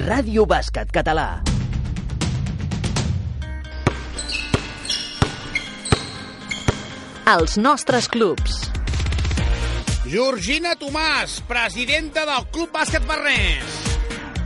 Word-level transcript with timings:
Ràdio 0.00 0.46
Bàsquet 0.48 0.88
Català. 0.94 1.42
Els 7.28 7.58
nostres 7.60 8.08
clubs. 8.08 8.70
Georgina 10.08 10.72
Tomàs, 10.80 11.36
presidenta 11.46 12.24
del 12.32 12.48
Club 12.50 12.72
Bàsquet 12.80 13.04
Farners. 13.06 13.89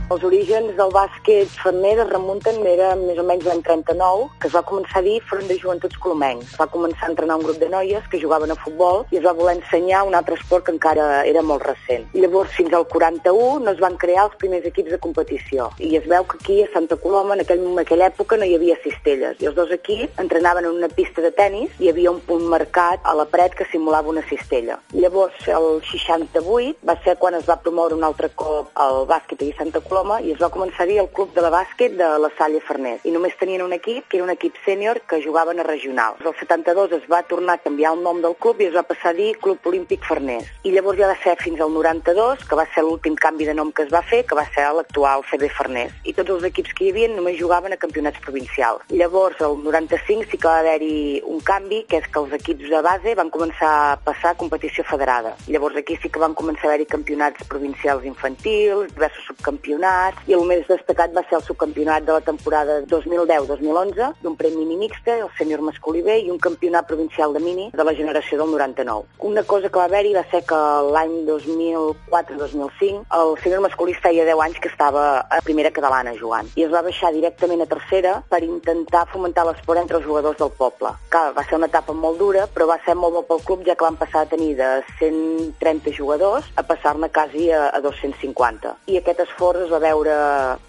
Els 0.05 0.21
orígens 0.21 0.75
del 0.77 0.91
bàsquet 0.93 1.49
feminer 1.63 2.03
es 2.03 2.09
remunten, 2.11 2.59
era 2.69 2.91
més 2.99 3.17
o 3.17 3.23
menys 3.25 3.47
l'any 3.47 3.63
39, 3.65 4.27
que 4.37 4.45
es 4.45 4.53
va 4.53 4.61
començar 4.69 4.99
a 4.99 5.05
dir 5.07 5.15
Front 5.25 5.47
de 5.49 5.55
Joventuts 5.57 5.97
Colomencs. 6.03 6.51
Va 6.59 6.67
començar 6.69 7.07
a 7.07 7.09
entrenar 7.09 7.39
un 7.39 7.45
grup 7.47 7.57
de 7.57 7.69
noies 7.71 8.05
que 8.11 8.19
jugaven 8.21 8.53
a 8.53 8.57
futbol 8.59 9.01
i 9.09 9.17
es 9.17 9.25
va 9.25 9.33
voler 9.33 9.55
ensenyar 9.57 10.03
un 10.05 10.13
altre 10.13 10.37
esport 10.37 10.67
que 10.67 10.75
encara 10.75 11.23
era 11.25 11.41
molt 11.41 11.65
recent. 11.65 12.05
I 12.13 12.21
llavors, 12.21 12.53
fins 12.53 12.75
al 12.77 12.85
41, 12.91 13.63
no 13.65 13.73
es 13.73 13.81
van 13.81 13.97
crear 14.03 14.27
els 14.27 14.35
primers 14.43 14.67
equips 14.69 14.93
de 14.93 14.99
competició. 15.07 15.71
I 15.81 15.97
es 15.97 16.05
veu 16.05 16.29
que 16.29 16.37
aquí, 16.37 16.59
a 16.61 16.69
Santa 16.75 16.99
Coloma, 17.01 17.33
en, 17.33 17.41
aquell, 17.41 17.65
en 17.65 17.81
aquella 17.81 18.11
època 18.13 18.37
no 18.37 18.45
hi 18.45 18.53
havia 18.59 18.77
cistelles. 18.85 19.41
I 19.41 19.49
els 19.49 19.57
dos 19.57 19.73
equips 19.73 20.21
entrenaven 20.21 20.69
en 20.69 20.77
una 20.83 20.91
pista 20.93 21.25
de 21.25 21.33
tennis 21.33 21.73
i 21.79 21.87
hi 21.87 21.93
havia 21.95 22.13
un 22.13 22.21
punt 22.29 22.45
marcat 22.53 23.01
a 23.01 23.17
la 23.17 23.25
paret 23.25 23.57
que 23.57 23.65
simulava 23.73 24.13
una 24.13 24.27
cistella. 24.29 24.77
Llavors, 24.93 25.49
el 25.49 25.81
68 25.89 26.85
va 26.85 26.99
ser 27.01 27.17
quan 27.17 27.41
es 27.41 27.49
va 27.49 27.57
promoure 27.57 27.97
un 27.97 28.05
altre 28.05 28.29
cop 28.37 28.69
el 28.85 29.09
bàsquet 29.09 29.41
a 29.49 29.51
Santa 29.57 29.81
Coloma 29.81 29.94
Coloma 29.95 30.17
i 30.27 30.33
es 30.33 30.39
va 30.43 30.49
començar 30.51 30.83
a 30.83 30.89
dir 30.89 30.97
el 30.99 31.07
club 31.15 31.29
de 31.31 31.39
la 31.39 31.47
bàsquet 31.53 31.93
de 31.95 32.07
la 32.19 32.27
Salle 32.35 32.59
Farners. 32.59 33.05
I 33.07 33.13
només 33.15 33.35
tenien 33.39 33.61
un 33.63 33.71
equip, 33.71 34.09
que 34.11 34.17
era 34.17 34.25
un 34.25 34.31
equip 34.33 34.57
sènior, 34.65 34.97
que 35.07 35.21
jugaven 35.23 35.61
a 35.61 35.63
regional. 35.63 36.17
El 36.19 36.33
72 36.35 36.91
es 36.97 37.05
va 37.07 37.21
tornar 37.23 37.53
a 37.55 37.61
canviar 37.63 37.93
el 37.95 38.01
nom 38.03 38.19
del 38.19 38.35
club 38.35 38.59
i 38.59 38.67
es 38.67 38.75
va 38.75 38.83
passar 38.83 39.13
a 39.13 39.15
dir 39.15 39.29
Club 39.39 39.69
Olímpic 39.71 40.03
Farners. 40.03 40.49
I 40.67 40.73
llavors 40.75 40.99
ja 40.99 41.07
va 41.07 41.15
ser 41.23 41.37
fins 41.39 41.63
al 41.63 41.71
92, 41.71 42.43
que 42.49 42.57
va 42.59 42.65
ser 42.73 42.83
l'últim 42.83 43.15
canvi 43.15 43.47
de 43.47 43.53
nom 43.55 43.71
que 43.71 43.85
es 43.85 43.93
va 43.93 44.01
fer, 44.09 44.25
que 44.27 44.35
va 44.35 44.43
ser 44.51 44.65
l'actual 44.75 45.23
CB 45.29 45.47
Farners. 45.55 45.95
I 46.03 46.15
tots 46.19 46.35
els 46.35 46.43
equips 46.51 46.75
que 46.75 46.83
hi 46.83 46.91
havia 46.91 47.13
només 47.13 47.39
jugaven 47.39 47.71
a 47.71 47.79
campionats 47.79 48.19
provincials. 48.27 48.83
Llavors, 48.91 49.39
el 49.47 49.63
95 49.63 50.27
sí 50.27 50.41
que 50.41 50.51
va 50.51 50.57
haver-hi 50.59 51.21
un 51.23 51.39
canvi, 51.39 51.85
que 51.87 52.03
és 52.03 52.11
que 52.11 52.19
els 52.19 52.35
equips 52.41 52.67
de 52.75 52.83
base 52.83 53.15
van 53.15 53.31
començar 53.31 53.71
a 53.85 53.95
passar 54.11 54.35
a 54.35 54.39
competició 54.43 54.83
federada. 54.91 55.37
Llavors 55.47 55.79
aquí 55.79 55.95
sí 56.03 56.11
que 56.11 56.19
van 56.27 56.35
començar 56.35 56.67
a 56.67 56.73
haver-hi 56.73 56.91
campionats 56.97 57.47
provincials 57.47 58.03
infantils, 58.11 58.91
diversos 58.91 59.31
subcampionats, 59.31 59.84
campionats 59.85 60.29
i 60.29 60.33
el 60.33 60.45
més 60.49 60.65
destacat 60.67 61.13
va 61.13 61.21
ser 61.29 61.37
el 61.37 61.43
subcampionat 61.45 62.05
de 62.05 62.13
la 62.13 62.21
temporada 62.25 62.79
2010-2011 62.89 64.07
d'un 64.23 64.35
premi 64.35 64.63
mini 64.63 64.77
mixta, 64.85 65.17
el 65.21 65.29
sènior 65.37 65.61
masculí 65.61 66.01
B 66.01 66.17
i 66.25 66.31
un 66.31 66.39
campionat 66.39 66.87
provincial 66.87 67.33
de 67.33 67.39
mini 67.39 67.69
de 67.73 67.83
la 67.83 67.93
generació 67.93 68.39
del 68.39 68.51
99. 68.51 69.05
Una 69.19 69.43
cosa 69.43 69.69
que 69.69 69.79
va 69.79 69.85
haver-hi 69.85 70.13
va 70.15 70.23
ser 70.31 70.41
que 70.49 70.61
l'any 70.95 71.13
2004-2005 71.29 73.05
el 73.19 73.33
sènior 73.43 73.61
masculí 73.65 73.93
feia 73.93 74.25
10 74.25 74.41
anys 74.47 74.59
que 74.63 74.71
estava 74.71 75.05
a 75.21 75.41
primera 75.45 75.71
catalana 75.71 76.15
jugant 76.17 76.49
i 76.55 76.65
es 76.65 76.73
va 76.73 76.83
baixar 76.85 77.13
directament 77.13 77.61
a 77.61 77.69
tercera 77.69 78.15
per 78.29 78.41
intentar 78.43 79.05
fomentar 79.13 79.45
l'esport 79.45 79.81
entre 79.81 79.99
els 79.99 80.07
jugadors 80.07 80.39
del 80.41 80.53
poble. 80.57 80.95
Clar, 81.13 81.27
va 81.37 81.45
ser 81.45 81.59
una 81.59 81.69
etapa 81.69 81.93
molt 81.93 82.19
dura, 82.19 82.47
però 82.47 82.69
va 82.71 82.79
ser 82.85 82.97
molt 82.97 83.19
bo 83.19 83.25
pel 83.29 83.45
club 83.45 83.65
ja 83.67 83.75
que 83.75 83.85
van 83.85 83.99
passar 84.01 84.25
a 84.25 84.31
tenir 84.31 84.55
de 84.57 84.71
130 84.99 85.93
jugadors 85.93 86.49
a 86.55 86.63
passar-ne 86.63 87.11
quasi 87.13 87.51
a, 87.51 87.67
a 87.69 87.81
250. 87.83 88.75
I 88.89 88.99
aquest 89.01 89.21
esforç 89.27 89.65
es 89.65 89.74
va 89.75 89.81
veure 89.83 90.15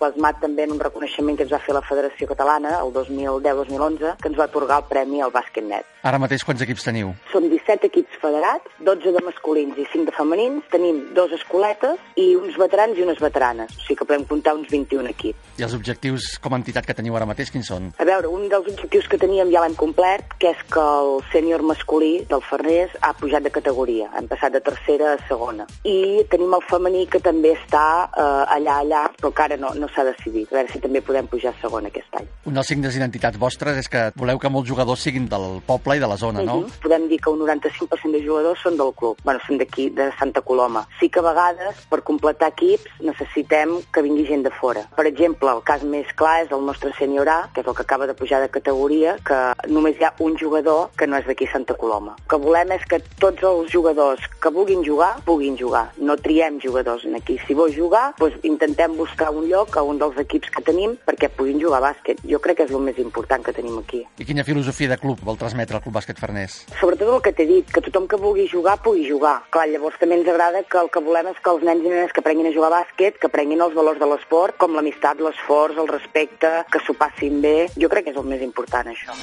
plasmat 0.00 0.40
també 0.42 0.66
en 0.66 0.74
un 0.74 0.80
reconeixement 0.82 1.36
que 1.38 1.46
ens 1.46 1.52
va 1.54 1.62
fer 1.62 1.74
la 1.76 1.84
Federació 1.86 2.26
Catalana 2.30 2.74
el 2.80 2.92
2010-2011, 2.94 4.16
que 4.22 4.30
ens 4.32 4.38
va 4.38 4.48
atorgar 4.50 4.80
el 4.82 4.88
premi 4.90 5.22
al 5.22 5.34
bàsquet-net. 5.34 5.86
Ara 6.06 6.20
mateix 6.22 6.44
quants 6.46 6.62
equips 6.66 6.86
teniu? 6.86 7.12
Són 7.32 7.46
17 7.66 7.90
equips 7.90 8.18
federats, 8.22 8.70
12 8.78 9.12
de 9.12 9.22
masculins 9.26 9.78
i 9.78 9.86
5 9.90 10.06
de 10.06 10.14
femenins, 10.14 10.66
tenim 10.70 11.00
dos 11.16 11.32
escoletes 11.34 11.98
i 12.14 12.28
uns 12.38 12.54
veterans 12.60 12.98
i 12.98 13.02
unes 13.02 13.18
veteranes, 13.22 13.72
o 13.74 13.82
sigui 13.82 13.98
que 13.98 14.06
podem 14.06 14.24
comptar 14.30 14.54
uns 14.54 14.70
21 14.70 15.10
equips. 15.10 15.58
I 15.58 15.66
els 15.66 15.74
objectius 15.74 16.36
com 16.42 16.54
a 16.54 16.60
entitat 16.60 16.86
que 16.86 16.94
teniu 16.94 17.16
ara 17.18 17.26
mateix, 17.26 17.50
quins 17.50 17.66
són? 17.66 17.90
A 17.98 18.06
veure, 18.06 18.30
un 18.30 18.46
dels 18.52 18.68
objectius 18.70 19.08
que 19.10 19.18
teníem 19.18 19.50
ja 19.50 19.64
l'hem 19.64 19.74
complert, 19.78 20.36
que 20.38 20.52
és 20.54 20.62
que 20.70 20.84
el 21.00 21.18
sènior 21.32 21.64
masculí 21.66 22.20
del 22.30 22.44
Farners 22.46 22.94
ha 23.02 23.12
pujat 23.18 23.46
de 23.46 23.52
categoria, 23.54 24.10
hem 24.18 24.30
passat 24.30 24.54
de 24.54 24.62
tercera 24.62 25.16
a 25.16 25.20
segona. 25.26 25.66
I 25.82 26.22
tenim 26.30 26.54
el 26.54 26.64
femení 26.70 27.06
que 27.10 27.22
també 27.24 27.56
està 27.56 27.86
eh, 28.06 28.56
allà, 28.56 28.78
allà, 28.84 29.02
però 29.16 29.32
encara 29.32 29.58
no, 29.58 29.72
no 29.74 29.90
s'ha 29.90 30.06
decidit. 30.12 30.52
A 30.52 30.60
veure 30.60 30.72
si 30.72 30.82
també 30.84 31.02
podem 31.02 31.26
pujar 31.32 31.54
a 31.54 31.60
segona 31.62 31.90
aquest 31.90 32.20
any. 32.20 32.30
Un 32.46 32.54
dels 32.54 32.70
signes 32.70 32.94
d'identitats 32.94 33.40
vostres 33.42 33.80
és 33.80 33.90
que 33.90 34.10
voleu 34.14 34.38
que 34.38 34.52
molts 34.52 34.70
jugadors 34.70 35.02
siguin 35.02 35.26
del 35.32 35.60
poble 35.66 35.96
i 35.98 36.02
de 36.02 36.10
la 36.10 36.20
zona, 36.20 36.44
no? 36.46 36.60
Uh 36.60 36.66
-huh. 36.66 36.82
Podem 36.84 37.08
dir 37.08 37.18
que 37.20 37.30
un 37.30 37.42
95% 37.60 38.12
de 38.12 38.22
jugadors 38.24 38.62
són 38.62 38.76
del 38.78 38.92
club, 38.96 39.20
bueno, 39.24 39.40
són 39.46 39.60
d'aquí, 39.60 39.88
de 39.90 40.10
Santa 40.18 40.42
Coloma. 40.42 40.86
Sí 41.00 41.08
que 41.10 41.20
a 41.20 41.26
vegades, 41.26 41.82
per 41.90 42.02
completar 42.06 42.50
equips, 42.52 43.00
necessitem 43.04 43.76
que 43.92 44.04
vingui 44.04 44.26
gent 44.28 44.44
de 44.46 44.52
fora. 44.60 44.86
Per 44.96 45.06
exemple, 45.08 45.50
el 45.52 45.62
cas 45.66 45.84
més 45.86 46.10
clar 46.18 46.42
és 46.44 46.52
el 46.54 46.64
nostre 46.66 46.92
sènior 46.98 47.28
A, 47.28 47.38
que 47.54 47.62
és 47.62 47.68
el 47.68 47.76
que 47.76 47.84
acaba 47.86 48.06
de 48.06 48.14
pujar 48.14 48.40
de 48.42 48.50
categoria, 48.52 49.16
que 49.26 49.40
només 49.72 49.98
hi 49.98 50.06
ha 50.06 50.12
un 50.20 50.36
jugador 50.38 50.90
que 50.96 51.08
no 51.08 51.18
és 51.20 51.26
d'aquí 51.28 51.48
Santa 51.50 51.76
Coloma. 51.78 52.16
El 52.26 52.30
que 52.32 52.40
volem 52.42 52.74
és 52.76 52.84
que 52.88 53.00
tots 53.20 53.42
els 53.46 53.72
jugadors 53.72 54.22
que 54.40 54.52
vulguin 54.52 54.84
jugar, 54.84 55.14
puguin 55.26 55.56
jugar. 55.58 55.86
No 55.98 56.16
triem 56.20 56.60
jugadors 56.62 57.04
en 57.08 57.16
aquí. 57.18 57.38
Si 57.46 57.54
vols 57.54 57.76
jugar, 57.76 58.12
doncs 58.20 58.38
intentem 58.46 58.96
buscar 58.96 59.32
un 59.34 59.48
lloc 59.50 59.76
a 59.76 59.84
un 59.86 60.00
dels 60.00 60.18
equips 60.22 60.52
que 60.52 60.64
tenim 60.66 60.96
perquè 61.06 61.30
puguin 61.32 61.60
jugar 61.62 61.80
a 61.82 61.86
bàsquet. 61.90 62.22
Jo 62.26 62.40
crec 62.42 62.60
que 62.60 62.68
és 62.68 62.74
el 62.74 62.84
més 62.84 62.98
important 63.02 63.44
que 63.44 63.54
tenim 63.56 63.78
aquí. 63.80 64.02
I 64.18 64.26
quina 64.28 64.44
filosofia 64.46 64.92
de 64.92 65.00
club 65.00 65.20
vol 65.24 65.38
transmetre 65.40 65.76
el 65.78 65.82
Club 65.84 65.96
Bàsquet 65.98 66.20
Farners? 66.20 66.62
Sobretot 66.80 67.12
el 67.14 67.22
que 67.24 67.32
t'he 67.36 67.45
dit, 67.48 67.72
que 67.72 67.82
tothom 67.86 68.06
que 68.10 68.18
vulgui 68.20 68.46
jugar 68.50 68.76
pugui 68.84 69.06
jugar. 69.08 69.36
Clar, 69.54 69.66
llavors 69.70 69.98
també 70.00 70.18
ens 70.18 70.28
agrada 70.32 70.62
que 70.62 70.80
el 70.82 70.90
que 70.92 71.02
volem 71.08 71.30
és 71.32 71.40
que 71.42 71.52
els 71.54 71.66
nens 71.68 71.84
i 71.84 71.92
nenes 71.92 72.14
que 72.14 72.22
aprenguin 72.24 72.50
a 72.50 72.54
jugar 72.54 72.72
a 72.72 72.76
bàsquet, 72.80 73.20
que 73.20 73.30
aprenguin 73.30 73.64
els 73.66 73.76
valors 73.78 74.02
de 74.02 74.10
l'esport, 74.12 74.58
com 74.60 74.76
l'amistat, 74.76 75.22
l'esforç, 75.22 75.78
el 75.82 75.90
respecte, 75.92 76.52
que 76.72 76.82
s'ho 76.84 76.96
passin 76.98 77.40
bé. 77.44 77.58
Jo 77.80 77.92
crec 77.92 78.08
que 78.08 78.16
és 78.16 78.22
el 78.22 78.28
més 78.30 78.44
important, 78.46 78.92
això. 78.92 79.16